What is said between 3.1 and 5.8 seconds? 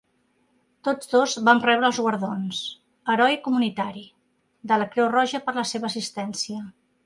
"Heroi Comunitari" de la Creu Roja per la